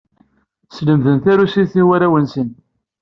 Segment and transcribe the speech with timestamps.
[0.75, 2.49] Slemden tarusit i warraw-nsen.